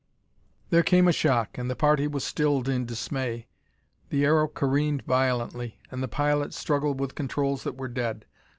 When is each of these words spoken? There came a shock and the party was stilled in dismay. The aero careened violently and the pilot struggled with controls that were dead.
There 0.71 0.81
came 0.81 1.07
a 1.07 1.11
shock 1.11 1.59
and 1.59 1.69
the 1.69 1.75
party 1.75 2.07
was 2.07 2.23
stilled 2.23 2.67
in 2.67 2.87
dismay. 2.87 3.45
The 4.09 4.25
aero 4.25 4.47
careened 4.47 5.03
violently 5.03 5.79
and 5.91 6.01
the 6.01 6.07
pilot 6.07 6.55
struggled 6.55 6.99
with 6.99 7.13
controls 7.13 7.63
that 7.65 7.77
were 7.77 7.87
dead. 7.87 8.25